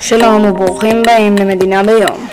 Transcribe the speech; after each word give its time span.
שלום 0.00 0.44
וברוכים 0.44 0.96
באים 1.06 1.34
למדינה 1.40 1.82
ביום. 1.82 2.28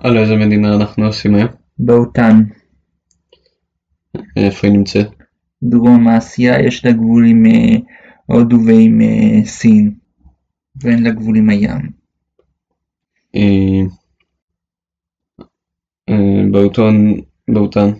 על 0.00 0.18
איזה 0.18 0.36
מדינה 0.36 0.74
אנחנו 0.74 1.06
עושים 1.06 1.34
היום? 1.34 1.48
באותן, 1.78 2.42
איפה 4.36 4.66
היא 4.66 4.76
נמצאת? 4.76 5.06
דרום 5.62 6.08
אסיה, 6.08 6.66
יש 6.66 6.84
לה 6.84 6.92
גבול 6.92 7.26
עם 7.26 7.46
אה, 7.46 7.76
הודו 8.26 8.56
ועם 8.66 9.00
אה, 9.00 9.44
סין, 9.44 9.94
ואין 10.82 11.02
לה 11.02 11.10
גבול 11.10 11.36
עם 11.36 11.50
הים. 11.50 11.90
אה, 13.36 13.82
באותן, 16.50 17.12
באותן 17.48 17.90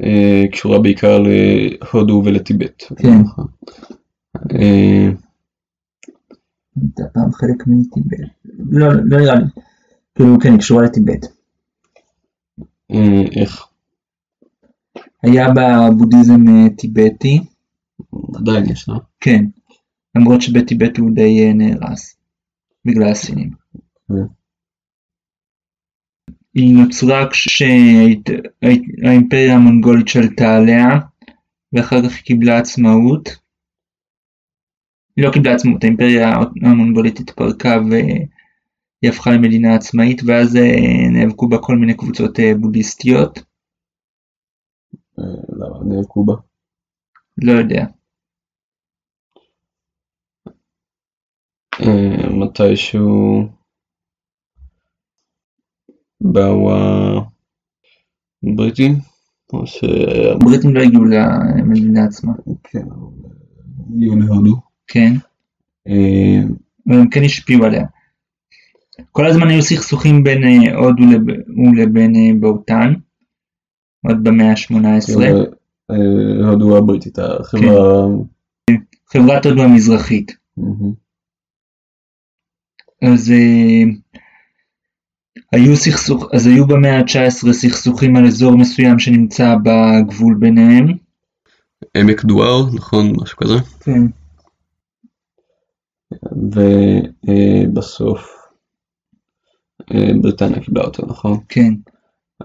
אה, 0.00 0.44
קשורה 0.52 0.78
בעיקר 0.78 1.18
להודו 1.18 2.22
ולטיבט. 2.24 2.82
כן. 2.96 3.22
הייתה 6.82 7.02
פעם 7.14 7.32
חלק 7.32 7.66
מטיבט. 7.66 8.18
לא, 8.70 8.88
לא 9.04 9.18
נראה 9.18 9.34
לי. 9.34 9.44
כאילו, 10.14 10.40
כן, 10.40 10.50
היא 10.50 10.58
קשורה 10.58 10.84
לטיבט. 10.84 11.26
אה, 12.90 13.40
איך? 13.40 13.66
היה 15.22 15.52
בה 15.54 15.88
בודהיזם 15.98 16.48
אה, 16.48 16.68
טיבטי, 16.76 17.40
עדיין 18.34 18.64
יש, 18.70 18.88
לא? 18.88 18.94
כן. 19.20 19.44
למרות 20.16 20.42
שבטיבט 20.42 20.98
הוא 20.98 21.10
די 21.14 21.46
אה, 21.46 21.52
נהרס. 21.52 22.16
בגלל 22.84 23.08
הסינים. 23.08 23.50
היא 26.54 26.76
נוצרה 26.76 27.30
כשהאימפריה 27.30 29.54
המונגולית 29.54 30.08
שלטה 30.08 30.56
עליה, 30.56 30.86
ואחר 31.72 32.02
כך 32.02 32.14
היא 32.14 32.24
קיבלה 32.24 32.58
עצמאות. 32.58 33.36
היא 35.20 35.26
לא 35.26 35.32
קיבלה 35.32 35.54
עצמאות, 35.54 35.84
האימפריה 35.84 36.32
המונגולית 36.62 37.20
התפרקה 37.20 37.76
והיא 37.90 38.26
הפכה 39.12 39.30
למדינה 39.30 39.74
עצמאית, 39.74 40.22
ואז 40.26 40.56
אה, 40.56 41.08
נאבקו 41.12 41.48
בה 41.48 41.58
כל 41.58 41.76
מיני 41.76 41.96
קבוצות 41.96 42.40
אה, 42.40 42.52
בודהיסטיות. 42.60 43.38
אה, 45.18 45.24
למה 45.48 45.94
נאבקו 45.94 46.24
בה? 46.24 46.34
לא 47.42 47.52
יודע. 47.52 47.84
מתישהו 52.30 53.48
באו 56.20 56.70
הבריטים? 58.42 58.92
או 59.52 59.66
ש... 59.66 59.84
הבריטים 60.34 60.74
לא 60.74 60.80
הגיעו 60.80 61.04
למדינה 61.04 62.04
עצמה. 62.04 62.32
כן, 62.64 62.86
הגיעו 63.90 64.16
להודו. 64.16 64.69
כן. 64.92 65.12
אה, 65.88 66.40
אבל 66.88 66.98
הם 66.98 67.10
כן 67.10 67.22
השפיעו 67.24 67.64
עליה. 67.64 67.86
כל 69.12 69.26
הזמן 69.26 69.48
היו 69.48 69.62
סכסוכים 69.62 70.24
בין 70.24 70.44
אה, 70.44 70.74
הודו 70.74 71.02
לב- 71.02 71.40
ולבין 71.76 72.16
אה, 72.16 72.30
באותן, 72.40 72.92
עוד 74.06 74.24
במאה 74.24 74.50
ה-18. 74.50 75.16
כאילו, 75.16 75.42
אה, 75.90 76.48
הודו 76.50 76.76
הבריטית, 76.76 77.18
החברה... 77.18 78.06
חברת 79.12 79.46
הודו 79.46 79.62
המזרחית. 79.62 80.36
אז 83.02 83.30
אה, 83.30 83.82
היו 85.52 85.76
סכסוך, 85.76 86.24
אז 86.32 86.46
היו 86.46 86.66
במאה 86.66 86.98
ה-19 86.98 87.52
סכסוכים 87.52 88.16
על 88.16 88.26
אזור 88.26 88.56
מסוים 88.58 88.98
שנמצא 88.98 89.54
בגבול 89.62 90.34
ביניהם. 90.38 90.86
עמק 91.96 92.24
דואר, 92.24 92.66
נכון? 92.74 93.12
משהו 93.22 93.36
כזה. 93.36 93.54
כן. 93.80 94.19
ובסוף 96.32 98.40
אה, 99.94 100.10
בריטניה 100.22 100.60
קיבלה 100.60 100.84
אותו, 100.84 101.06
נכון? 101.06 101.38
כן. 101.48 101.74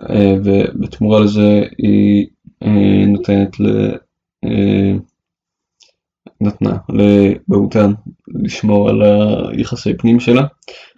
אה, 0.10 0.36
ובתמורה 0.44 1.20
לזה 1.20 1.64
היא 1.78 2.28
אה, 2.64 3.06
נותנת 3.08 3.60
ל... 3.60 3.96
נתנה 6.42 6.78
לבהוטן 6.90 7.92
לשמור 8.28 8.90
על 8.90 9.02
היחסי 9.02 9.98
פנים 9.98 10.20
שלה, 10.20 10.42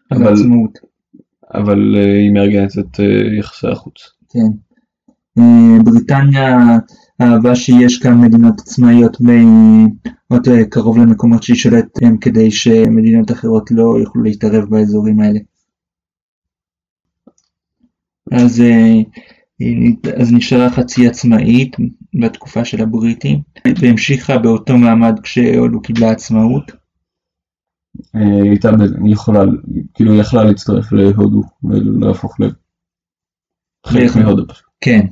על 0.10 0.18
אבל, 0.18 0.28
העצמאות. 0.28 0.78
אבל 1.54 1.96
היא 1.96 2.32
מארגנת 2.32 2.72
את 2.80 3.00
יחסי 3.40 3.68
החוץ. 3.68 3.94
כן. 4.30 5.42
בריטניה 5.86 6.58
אהבה 7.22 7.56
שיש 7.56 8.00
כאן 8.00 8.22
מדינות 8.22 8.60
עצמאיות 8.60 9.18
מאוד 9.22 10.48
אה, 10.48 10.66
קרוב 10.66 10.98
למקומות 10.98 11.44
שהיא 11.44 11.58
שולטת 11.58 12.02
בהם 12.02 12.18
כדי 12.18 12.52
שמדינות 12.52 13.32
אחרות 13.32 13.72
לא 13.72 13.96
יוכלו 14.00 14.24
להתערב 14.24 14.70
באזורים 14.70 15.20
האלה. 15.20 15.40
אז, 18.32 18.62
אה, 18.62 19.02
היא- 19.60 19.96
אז 20.22 20.34
נשארה 20.34 20.70
חצי 20.70 21.08
עצמאית 21.08 21.76
בתקופה 22.22 22.66
של 22.66 22.82
הבריטים 22.82 23.42
והמשיכה 23.82 24.38
באותו 24.38 24.78
מעמד 24.78 25.20
כשהודו 25.24 25.82
קיבלה 25.82 26.12
עצמאות. 26.12 26.72
אה, 28.16 28.22
היא 28.22 28.50
הייתה 28.50 28.70
יכולה, 29.12 29.40
כאילו 29.94 30.12
היא 30.12 30.22
יכלה 30.22 30.44
להצטרף 30.44 30.92
להודו 30.92 31.42
ולהפוך 31.64 32.38
לחלק. 32.40 34.16
מהודו. 34.16 34.44
כן, 34.82 35.06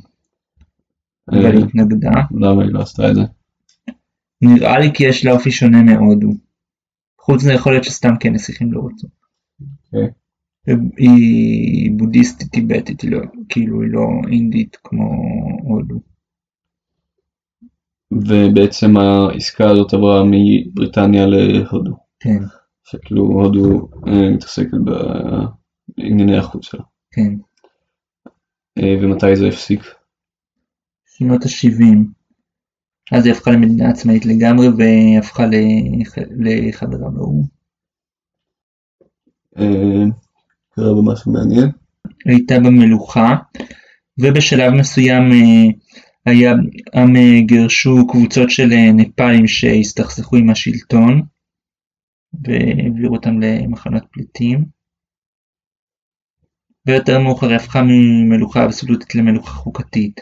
אבל 1.29 1.45
אה, 1.45 1.51
היא 1.51 1.65
התנגדה. 1.65 2.11
למה 2.31 2.63
היא 2.63 2.71
לא 2.71 2.81
עשתה 2.81 3.09
את 3.09 3.15
זה? 3.15 3.21
נראה 4.41 4.79
לי 4.79 4.91
כי 4.93 5.03
יש 5.03 5.25
לה 5.25 5.31
אופי 5.31 5.51
שונה 5.51 5.83
מהודו. 5.83 6.29
חוץ 7.21 7.41
מזה 7.41 7.53
יכול 7.53 7.71
להיות 7.71 7.83
שסתם 7.83 8.13
כן 8.19 8.33
נסיכים 8.33 8.73
לא 8.73 8.81
רצו. 8.87 9.07
אוקיי. 9.85 10.09
היא 10.97 11.91
בודהיסטית 11.97 12.51
טיבטית, 12.51 13.01
היא 13.01 13.11
לא, 13.11 13.19
כאילו 13.49 13.81
היא 13.81 13.91
לא 13.91 14.07
אינדית 14.31 14.77
כמו 14.83 15.03
הודו. 15.63 15.99
ובעצם 18.11 18.97
העסקה 18.97 19.69
הזאת 19.69 19.93
עברה 19.93 20.23
מבריטניה 20.31 21.25
להודו. 21.27 21.95
כן, 22.19 22.43
שכאילו 22.83 23.23
הודו 23.23 23.89
אה, 24.07 24.29
מתעסקת 24.29 24.77
בענייני 25.97 26.37
החוץ 26.37 26.65
שלה. 26.65 26.83
כן. 27.11 27.33
אה, 28.77 28.95
ומתי 29.01 29.35
זה 29.35 29.47
הפסיק? 29.47 29.81
שנות 31.17 31.43
ה-70. 31.43 31.95
אז 33.11 33.25
היא 33.25 33.33
הפכה 33.33 33.51
למדינה 33.51 33.89
עצמאית 33.89 34.25
לגמרי 34.25 34.67
והפכה 34.67 35.43
לח- 35.45 36.17
לחברה 36.39 37.09
באו"ם. 37.09 37.43
אה, 39.57 40.05
קרה 40.69 40.93
בה 40.95 41.11
משהו 41.13 41.33
מעניין. 41.33 41.69
הייתה 42.25 42.55
במלוכה, 42.59 43.35
ובשלב 44.19 44.73
מסוים 44.79 45.21
אה, 45.31 45.71
היה, 46.25 46.51
הם 46.93 47.15
אה, 47.15 47.41
גירשו 47.47 48.07
קבוצות 48.07 48.49
של 48.49 48.67
נפאלים 48.93 49.47
שהסתכסכו 49.47 50.35
עם 50.35 50.49
השלטון, 50.49 51.21
והעבירו 52.43 53.15
אותם 53.15 53.39
למחנות 53.41 54.03
פליטים. 54.11 54.65
ויותר 56.87 57.19
מאוחר 57.19 57.47
היא 57.47 57.55
הפכה 57.55 57.79
ממלוכה 57.81 58.65
אבסולוטית 58.65 59.15
למלוכה 59.15 59.49
חוקתית, 59.51 60.21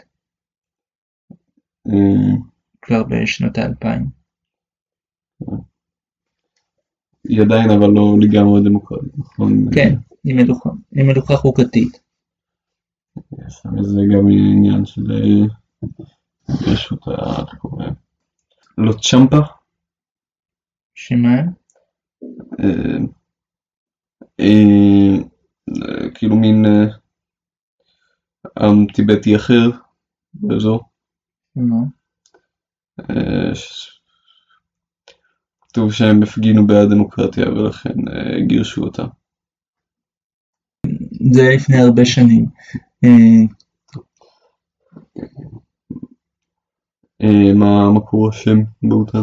כבר 2.82 3.02
בשנות 3.02 3.58
האלפיים. 3.58 4.06
היא 7.28 7.42
עדיין 7.42 7.70
אבל 7.70 7.88
לא 7.94 8.16
לגמרי 8.20 8.60
דמוקרטית, 8.64 9.18
נכון? 9.18 9.74
כן, 9.74 9.94
היא 10.24 10.34
מלוכה, 10.34 10.70
היא 10.92 11.04
מלוכה 11.04 11.36
חוקתית. 11.36 12.00
יש 13.16 13.62
איזה 13.78 14.00
גם 14.14 14.26
עניין 14.30 14.86
של 14.86 15.12
אה, 15.12 15.46
רשות 16.72 17.08
ה... 17.08 17.10
איך 17.40 17.54
קוראים? 17.58 17.92
לא 18.78 18.92
צ'מפה? 18.92 19.40
שמה? 20.94 21.28
אה, 22.60 22.98
אה, 24.40 25.16
כאילו 26.14 26.36
מין 26.36 26.64
עם 28.58 28.86
טיבטי 28.94 29.36
אחר 29.36 29.70
באזור. 30.34 30.93
אה, 33.00 33.54
ש- 33.54 34.00
כתוב 35.60 35.92
שהם 35.92 36.22
הפגינו 36.22 36.66
בעד 36.66 36.88
דמוקרטיה 36.90 37.48
ולכן 37.48 38.08
אה, 38.08 38.40
גירשו 38.46 38.82
אותם. 38.84 39.06
זה 41.32 41.40
היה 41.42 41.56
לפני 41.56 41.76
הרבה 41.76 42.04
שנים. 42.04 42.46
אה, 43.04 43.10
אה, 47.22 47.52
מה 47.54 47.92
מקור 47.96 48.28
השם 48.28 48.58
באותן? 48.82 49.22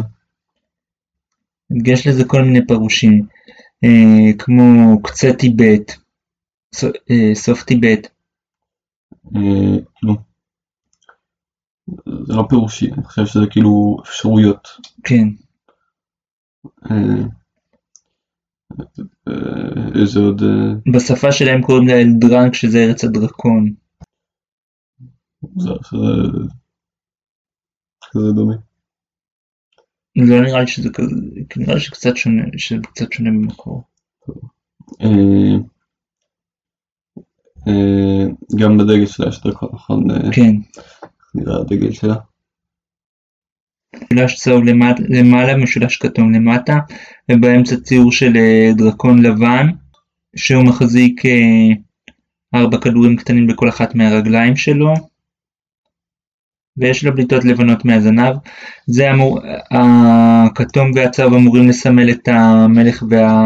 יש 1.86 2.06
לזה 2.06 2.24
כל 2.24 2.42
מיני 2.42 2.66
פירושים, 2.66 3.26
אה, 3.84 4.32
כמו 4.38 5.02
קצה 5.02 5.32
טיבט, 5.38 5.92
אה, 7.10 7.34
סוף 7.34 7.62
טיבט, 7.62 8.08
אה, 9.36 9.40
כאילו, 9.96 10.14
זה 12.26 12.34
לא 12.34 12.44
פירושי, 12.48 12.92
אני 12.92 13.04
חושב 13.04 13.26
שזה 13.26 13.46
כאילו 13.50 13.96
אפשרויות. 14.04 14.68
כן, 15.04 15.28
אה, 16.90 17.24
אה, 19.28 20.00
איזה 20.00 20.20
עוד... 20.20 20.42
אה, 20.42 20.92
בשפה 20.92 21.32
שלהם 21.32 21.62
קוראים 21.62 21.88
לה 21.88 22.00
אלדרנק 22.00 22.54
שזה 22.54 22.78
ארץ 22.78 23.04
הדרקון. 23.04 23.74
כזה 28.10 28.32
דומה. 28.34 28.54
לא 30.16 30.42
נראה 30.42 30.60
לי 30.60 30.66
שזה 30.66 30.88
כזה, 30.92 31.16
נראה 31.56 31.74
לי 31.74 31.80
שקצת 31.80 32.16
שונה, 32.16 32.42
שזה 32.56 32.80
קצת 32.82 33.12
שונה 33.12 33.30
במקור. 33.30 33.82
גם 38.58 38.78
בדגל 38.78 39.06
שלה 39.06 39.28
יש 39.28 39.42
דרקון, 39.42 39.68
נכון? 39.72 40.04
כן. 40.32 40.52
נראה 41.34 41.60
הדגל 41.60 41.92
שלה? 41.92 42.14
משולש 44.12 44.34
צהוב 44.34 44.62
למעלה, 45.08 45.56
משולש 45.56 45.96
כתום 45.96 46.32
למטה, 46.32 46.78
ובאמצע 47.30 47.76
ציור 47.76 48.12
של 48.12 48.36
אה, 48.36 48.70
דרקון 48.76 49.22
לבן, 49.22 49.66
שהוא 50.36 50.64
מחזיק 50.64 51.26
אה, 51.26 51.74
ארבע 52.54 52.78
כדורים 52.78 53.16
קטנים 53.16 53.46
בכל 53.46 53.68
אחת 53.68 53.94
מהרגליים 53.94 54.56
שלו, 54.56 54.94
ויש 56.76 57.04
לו 57.04 57.14
בליטות 57.14 57.44
לבנות 57.44 57.84
מהזנב. 57.84 58.36
זה 58.86 59.10
אמור, 59.10 59.40
הכתום 59.70 60.90
והצהוב 60.94 61.34
אמורים 61.34 61.68
לסמל 61.68 62.10
את 62.10 62.28
המלך 62.28 63.02
וה, 63.10 63.42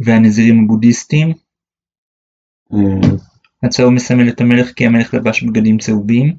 והנזירים 0.00 0.64
הבודהיסטים. 0.64 1.32
אה, 2.72 3.08
הצהוב 3.62 3.92
מסמל 3.92 4.28
את 4.28 4.40
המלך 4.40 4.72
כי 4.72 4.86
המלך 4.86 5.14
לבש 5.14 5.42
בגדים 5.42 5.78
צהובים. 5.78 6.36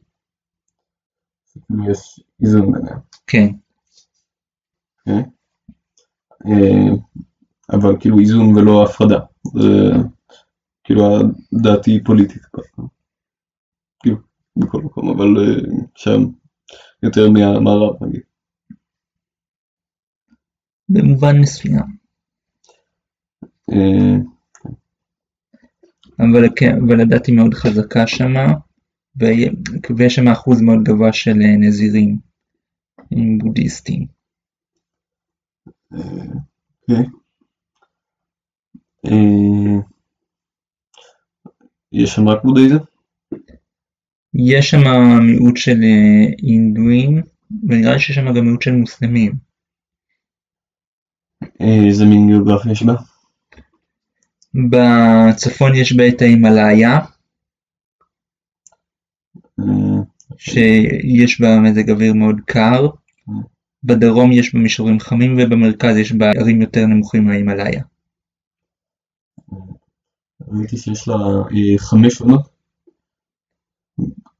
יש 1.90 2.20
איזון 2.42 2.72
ביניהם. 2.72 3.00
כן, 3.28 3.48
אבל 7.74 8.00
כאילו 8.00 8.20
איזון 8.20 8.56
ולא 8.56 8.84
הפרדה. 8.84 9.20
זה 9.54 9.70
כאילו 10.84 11.04
הדעתי 11.06 12.04
פוליטית. 12.04 12.42
כאילו, 14.00 14.18
בכל 14.56 14.81
מקום, 14.81 15.10
אבל 15.10 15.28
שם 15.96 16.20
יותר 17.04 17.30
מהמערב 17.30 18.04
נגיד. 18.04 18.22
במובן 20.90 21.40
מסוים. 21.40 22.04
אבל 26.20 26.50
כן, 26.56 26.75
אבל 26.88 27.02
הדת 27.02 27.25
היא 27.25 27.36
מאוד 27.36 27.54
חזקה 27.54 28.08
שמה, 28.08 28.46
ויש 29.15 30.15
שם 30.15 30.27
אחוז 30.27 30.62
מאוד 30.62 30.83
גבוה 30.83 31.13
של 31.13 31.31
אה, 31.42 31.57
נזירים 31.60 32.18
אה, 33.00 33.18
בודהיסטים. 33.38 34.07
אוקיי. 35.92 37.06
אה, 39.06 39.81
יש 41.92 42.10
שם 42.10 42.27
רק 42.30 42.44
בודהיזם? 42.44 42.77
יש 44.50 44.69
שם 44.69 44.83
מיעוט 45.27 45.57
של 45.57 45.77
הינדואים, 46.42 47.21
ונראה 47.69 47.94
לי 47.94 48.00
שיש 48.00 48.15
שם 48.15 48.33
גם 48.36 48.44
מיעוט 48.45 48.62
של 48.62 48.71
מוסלמים. 48.71 49.33
איזה 51.60 52.06
מין 52.06 52.27
גיאוגרפיה 52.27 52.71
יש 52.71 52.83
בה? 52.83 52.94
בצפון 54.69 55.75
יש 55.75 55.94
בה 55.94 56.07
את 56.07 56.21
ההימאליה, 56.21 57.00
שיש 60.38 61.41
בה 61.41 61.59
מזג 61.59 61.89
אוויר 61.89 62.13
מאוד 62.13 62.41
קר, 62.45 62.88
בדרום 63.83 64.31
יש 64.31 64.53
בה 64.53 64.59
מישורים 64.59 65.00
חמים 65.00 65.38
ובמרכז 65.38 65.97
יש 65.97 66.12
בה 66.12 66.31
ערים 66.31 66.62
יותר 66.62 66.85
נמוכים 66.85 67.25
מההימאליה. 67.25 67.83
ראיתי 70.47 70.77
שיש 70.77 71.07
לה 71.07 71.15
אה, 71.15 71.77
חמש 71.77 72.21
עונות. 72.21 72.41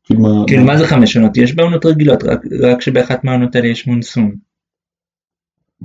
כאילו 0.04 0.22
מה... 0.22 0.30
כאילו 0.48 0.66
מה 0.66 0.78
זה 0.78 0.88
חמש 0.88 1.18
עונות? 1.18 1.38
יש 1.38 1.56
בה 1.56 1.64
עונות 1.64 1.86
רגילות, 1.86 2.24
רק, 2.64 2.82
שבאחת 2.82 3.24
מהעונות 3.24 3.56
האלה 3.56 3.68
יש 3.68 3.88
מונסון. 3.88 4.36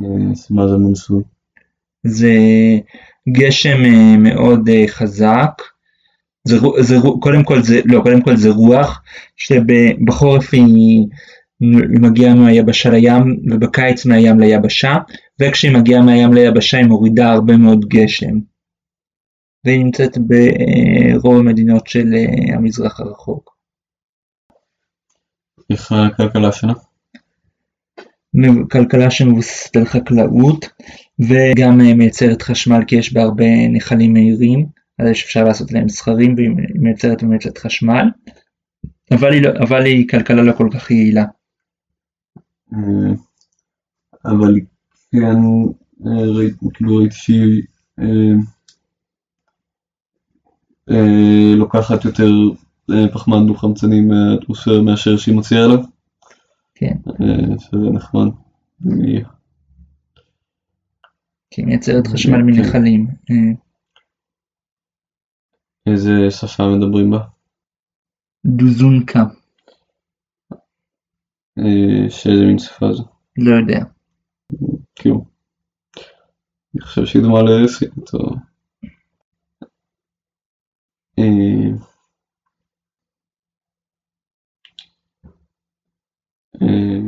אה, 0.01 0.07
מה 0.51 0.69
זה 0.69 0.77
מונסון? 0.77 1.23
זה 2.07 2.35
גשם 3.29 3.85
אה, 3.85 4.17
מאוד 4.19 4.69
חזק. 4.87 5.63
זה, 6.45 6.57
זה, 6.81 6.97
קודם 7.21 7.45
כל 7.45 7.63
זה, 7.63 7.81
לא, 7.85 8.01
קודם 8.03 8.23
כל 8.23 8.37
זה 8.37 8.51
רוח, 8.51 9.03
שבחורף 9.37 10.55
היא 10.55 11.07
מגיעה 12.01 12.35
מהיבשה 12.35 12.91
לים, 12.91 13.41
ובקיץ 13.51 14.07
מהים 14.07 14.41
ליבשה, 14.41 14.95
וכשהיא 15.41 15.77
מגיעה 15.77 16.03
מהים 16.03 16.33
ליבשה 16.33 16.79
היא 16.79 16.87
מורידה 16.87 17.33
הרבה 17.33 17.57
מאוד 17.57 17.85
גשם. 17.89 18.39
והיא 19.65 19.85
נמצאת 19.85 20.19
ברוב 20.19 21.37
המדינות 21.37 21.87
של 21.87 22.15
אה, 22.15 22.55
המזרח 22.55 23.01
הרחוק. 23.01 23.57
איך 25.71 25.93
הכלכלה 25.93 26.53
שלה? 26.53 26.73
כלכלה 28.71 29.11
שמבוססת 29.11 29.77
על 29.77 29.85
חקלאות 29.85 30.69
וגם 31.19 31.81
אה, 31.81 31.95
מייצרת 31.95 32.43
חשמל 32.43 32.85
כי 32.87 32.97
יש 32.97 33.13
בה 33.13 33.23
הרבה 33.23 33.45
נחלים 33.73 34.13
מהירים 34.13 34.67
אז 34.99 35.11
אפשר 35.11 35.45
לעשות 35.45 35.73
להם 35.73 35.89
סכרים 35.89 36.35
והיא 36.35 36.51
מייצרת 36.75 37.23
ומייצרת 37.23 37.59
חשמל 37.59 38.09
אבל 39.11 39.33
היא, 39.33 39.43
לא, 39.43 39.51
אבל 39.63 39.85
היא 39.85 40.09
כלכלה 40.09 40.43
לא 40.43 40.53
כל 40.53 40.69
כך 40.75 40.91
יעילה. 40.91 41.25
אה, 42.73 43.13
אבל 44.25 44.55
כן 45.13 45.37
אה, 46.07 46.37
ראיתי, 46.37 46.67
כאילו 46.75 46.97
ראיתי 46.97 47.15
שהיא 47.17 47.63
אה, 50.91 51.55
לוקחת 51.57 52.05
יותר 52.05 52.31
פחמן 53.13 53.47
דו 53.47 53.55
חמצני 53.55 54.01
מהאטמוספירה 54.01 54.83
מאשר 54.83 55.17
שהיא 55.17 55.35
מוציאה 55.35 55.65
אליו, 55.65 55.79
כן, 56.75 56.95
שזה 57.59 57.91
נחמד. 57.93 58.29
כי 61.51 61.61
היא 61.61 61.67
מייצרת 61.67 62.07
חשמל 62.07 62.39
כן. 62.39 62.47
מנחלים. 62.47 63.07
אה, 63.31 63.68
איזה 65.93 66.31
שפה 66.31 66.63
מדברים 66.77 67.11
בה? 67.11 67.19
דוזונקה, 68.47 69.25
אה, 71.59 72.11
שאיזה 72.11 72.45
מין 72.47 72.59
שפה 72.59 72.93
זו? 72.93 73.05
לא 73.39 73.55
יודע. 73.57 73.85
כאילו, 74.95 75.25
אני 76.75 76.83
חושב 76.83 77.07
שהיא 77.07 77.23
דומה 77.23 77.43
לסינית 77.43 78.15
או... 78.15 78.35
אה, 81.19 81.25
אה, 86.63 86.99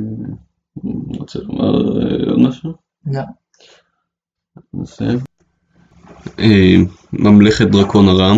רוצה 1.18 1.38
לומר 1.38 1.70
עוד 2.30 2.48
משהו? 2.48 2.72
לא. 3.06 3.22
נסיים. 4.74 5.18
ממלכת 7.12 7.66
דרקון 7.66 8.08
הרם 8.08 8.36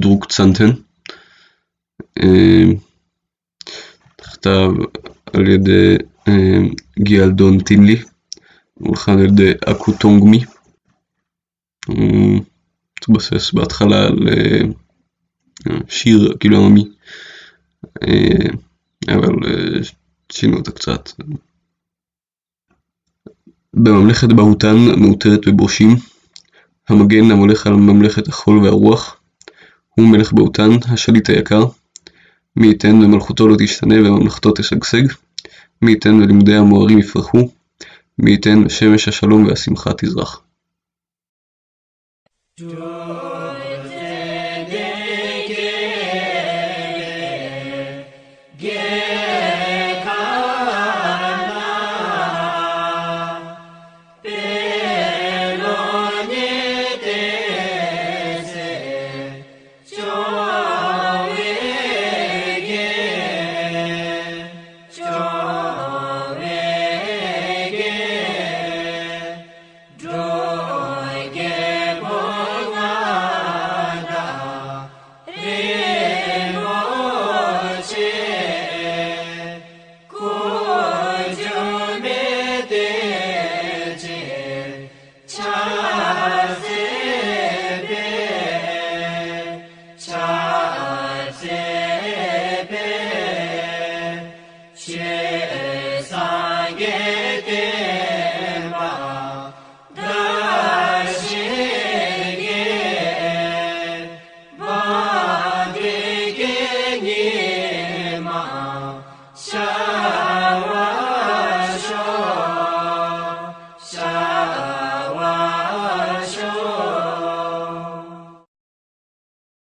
דרוקצנטן 0.00 0.70
אה, 2.22 2.64
נכתב 4.20 4.70
על 5.32 5.48
ידי 5.48 5.96
גיאלדון 6.98 7.60
טינלי 7.60 8.02
הולחן 8.74 9.12
על 9.12 9.24
ידי 9.24 9.52
אקו 9.70 9.92
טונגמי 9.92 10.44
הוא 11.86 12.40
התבסס 12.98 13.52
בהתחלה 13.52 14.06
על 14.06 14.18
שיר 15.88 16.36
כאילו 16.40 16.66
עממי 16.66 16.84
אבל 19.08 19.34
שינו 20.32 20.56
אותה 20.56 20.70
קצת 20.70 21.10
בממלכת 23.74 24.28
בהוטן 24.28 24.76
מעוטרת 24.96 25.48
בבושים 25.48 25.88
המגן 26.88 27.30
המולך 27.30 27.66
על 27.66 27.72
ממלכת 27.72 28.28
החול 28.28 28.58
והרוח 28.58 29.16
הוא 29.88 30.08
מלך 30.08 30.32
בהוטן, 30.32 30.70
השליט 30.88 31.28
היקר 31.28 31.64
מי 32.56 32.66
ייתן 32.66 32.94
ומלכותו 33.02 33.48
לא 33.48 33.56
תשתנה 33.58 33.94
וממלכתו 33.94 34.52
תשגשג 34.52 35.02
מי 35.82 35.90
ייתן 35.90 36.14
ולימודי 36.14 36.54
המוארים 36.54 36.98
יפרחו 36.98 37.48
מי 38.18 38.30
ייתן 38.30 38.62
ושמש 38.66 39.08
השלום 39.08 39.46
והשמחה 39.46 39.90
תזרח. 39.98 40.42
Joy. 42.60 42.97